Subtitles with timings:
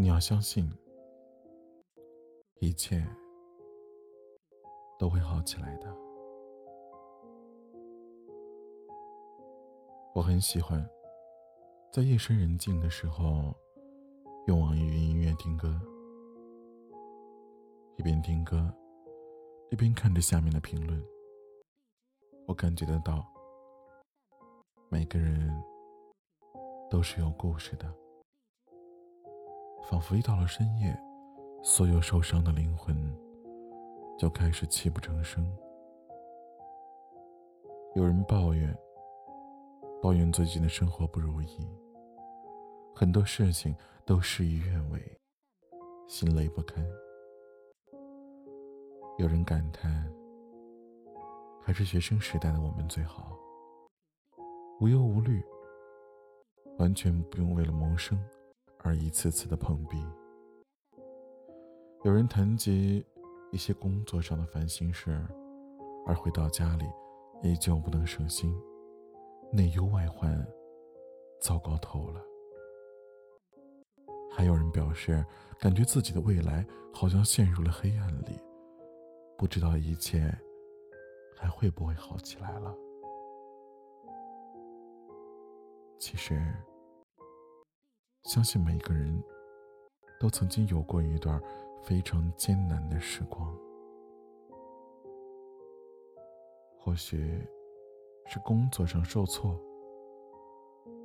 [0.00, 0.66] 你要相信，
[2.58, 3.06] 一切
[4.98, 5.94] 都会好起来的。
[10.14, 10.82] 我很喜欢
[11.92, 13.54] 在夜深人静的时候
[14.46, 15.78] 用网易云音乐听歌，
[17.98, 18.72] 一边听歌，
[19.70, 20.98] 一边看着下面的评论。
[22.46, 23.22] 我感觉得到，
[24.88, 25.62] 每个人
[26.90, 27.94] 都是有故事的，
[29.88, 30.96] 仿佛一到了深夜，
[31.62, 32.96] 所有受伤的灵魂
[34.18, 35.50] 就开始泣不成声。
[37.94, 38.76] 有人抱怨，
[40.02, 41.68] 抱怨最近的生活不如意，
[42.94, 45.20] 很多事情都事与愿违，
[46.06, 46.84] 心累不堪。
[49.18, 50.10] 有人感叹。
[51.62, 53.38] 还是学生时代的我们最好，
[54.80, 55.40] 无忧无虑，
[56.78, 58.18] 完全不用为了谋生
[58.82, 60.02] 而一次次的碰壁。
[62.02, 63.04] 有人谈及
[63.52, 65.22] 一些工作上的烦心事，
[66.06, 66.84] 而回到家里
[67.42, 68.54] 依旧不能省心，
[69.52, 70.46] 内忧外患，
[71.40, 72.20] 糟糕透了。
[74.30, 75.24] 还有人表示，
[75.58, 78.38] 感觉自己的未来好像陷入了黑暗里，
[79.36, 80.32] 不知道一切。
[81.42, 82.76] 还会不会好起来了？
[85.98, 86.38] 其实，
[88.24, 89.22] 相信每个人
[90.20, 91.40] 都曾经有过一段
[91.82, 93.56] 非常艰难的时光。
[96.78, 97.46] 或许
[98.26, 99.58] 是工作上受挫，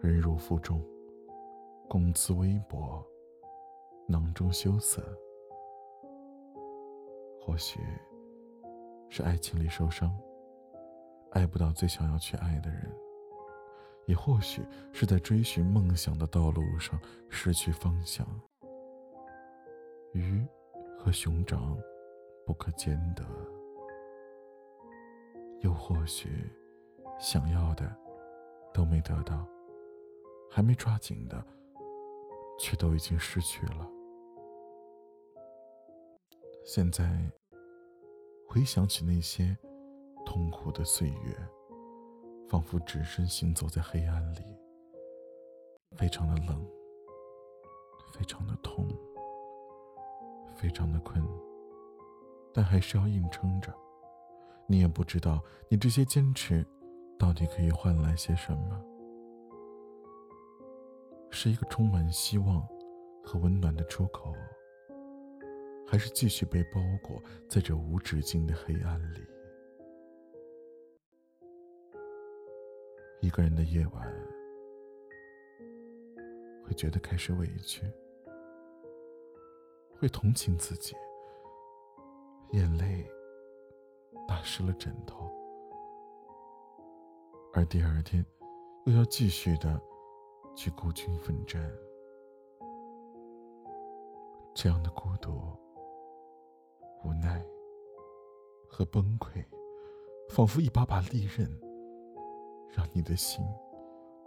[0.00, 0.82] 忍辱负重，
[1.88, 3.04] 工资微薄，
[4.06, 5.02] 囊中羞涩；
[7.40, 7.80] 或许……
[9.10, 10.14] 是爱情里受伤，
[11.30, 12.82] 爱不到最想要去爱的人；
[14.08, 14.60] 也或许
[14.92, 18.26] 是在追寻梦想的道路上失去方向。
[20.12, 20.44] 鱼
[20.98, 21.78] 和熊掌
[22.44, 23.24] 不可兼得，
[25.60, 26.50] 又或许
[27.20, 27.94] 想要的
[28.74, 29.46] 都没得到，
[30.50, 31.44] 还没抓紧的，
[32.58, 33.88] 却都已经失去了。
[36.64, 37.30] 现在。
[38.50, 39.54] 回想起那些
[40.24, 41.36] 痛苦的岁月，
[42.48, 44.40] 仿佛只身行走在黑暗里，
[45.96, 46.66] 非常的冷，
[48.12, 48.88] 非常的痛，
[50.56, 51.22] 非常的困，
[52.52, 53.72] 但还是要硬撑着。
[54.66, 56.66] 你也不知道，你这些坚持
[57.18, 58.84] 到底可以换来些什么？
[61.30, 62.66] 是一个充满希望
[63.22, 64.34] 和温暖的出口。
[65.90, 69.20] 还是继续被包裹在这无止境的黑暗里。
[73.28, 74.10] 一个人的夜晚，
[76.64, 77.82] 会觉得开始委屈，
[80.00, 80.96] 会同情自己，
[82.52, 83.06] 眼泪
[84.26, 85.30] 打湿了枕头，
[87.52, 88.24] 而第二天
[88.86, 89.78] 又要继续的
[90.56, 91.70] 去孤军奋战，
[94.54, 95.38] 这样的孤独。
[97.04, 97.44] 无奈
[98.66, 99.44] 和崩溃，
[100.30, 101.46] 仿佛一把把利刃，
[102.70, 103.44] 让你的心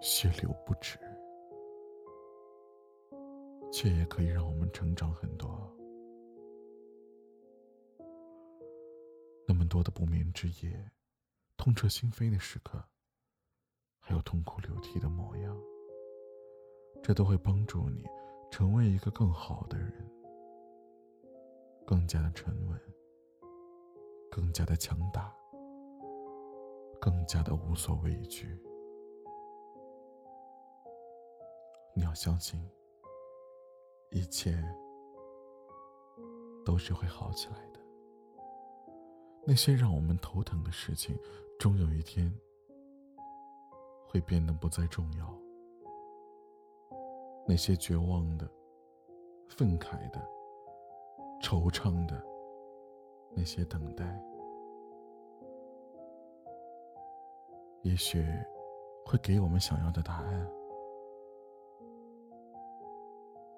[0.00, 0.98] 血流不止，
[3.72, 5.70] 却也可以让我们成长很多。
[9.46, 10.90] 那么多的不眠之夜，
[11.56, 12.82] 痛彻心扉的时刻，
[13.98, 15.56] 还有痛哭流涕的模样，
[17.02, 18.04] 这都会帮助你
[18.50, 19.92] 成为一个更好的人。
[21.86, 22.80] 更加的沉稳，
[24.30, 25.34] 更加的强大，
[27.00, 28.58] 更加的无所畏惧。
[31.94, 32.60] 你要相信，
[34.10, 34.62] 一切
[36.64, 37.80] 都是会好起来的。
[39.46, 41.18] 那些让我们头疼的事情，
[41.58, 42.32] 终有一天
[44.06, 45.38] 会变得不再重要。
[47.46, 48.48] 那些绝望的、
[49.48, 50.20] 愤慨的。
[51.42, 52.22] 惆怅的
[53.34, 54.04] 那些等待，
[57.82, 58.24] 也许
[59.04, 60.50] 会给我们想要的答案。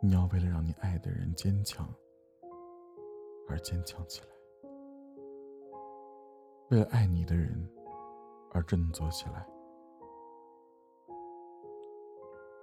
[0.00, 1.88] 你要为了让你爱的人坚强
[3.48, 4.28] 而坚强起来，
[6.70, 7.68] 为了爱你的人
[8.52, 9.46] 而振作起来。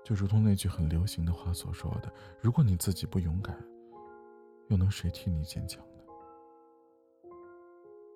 [0.04, 2.12] 就如同那句很流行的话所说的
[2.42, 3.56] ：“如果你自己不勇敢。”
[4.70, 6.04] 又能谁替你坚强呢？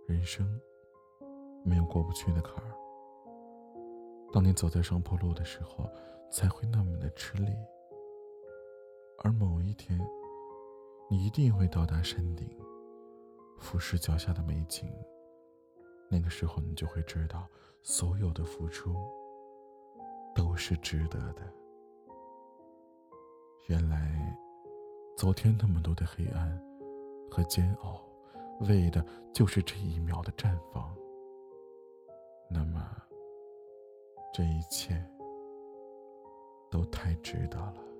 [0.08, 0.48] 人生
[1.66, 2.85] 没有过不去的坎儿。
[4.36, 5.90] 当你走在上坡路的时候，
[6.30, 7.56] 才会那么的吃力，
[9.24, 9.98] 而某一天，
[11.10, 12.46] 你一定会到达山顶，
[13.58, 14.94] 俯视脚下的美景。
[16.10, 17.48] 那个时候，你就会知道，
[17.82, 18.94] 所有的付出
[20.36, 21.42] 都是值得的。
[23.68, 24.38] 原来，
[25.16, 26.62] 昨天那么多的黑暗
[27.32, 28.06] 和煎熬，
[28.68, 29.02] 为的
[29.34, 30.94] 就是这一秒的绽放。
[32.50, 32.86] 那么，
[34.38, 35.02] 这一切
[36.70, 37.95] 都太值得了。